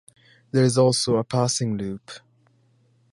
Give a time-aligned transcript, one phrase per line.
[0.49, 2.09] There is also a passing loop.